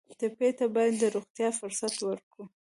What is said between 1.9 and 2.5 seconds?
ورکړو.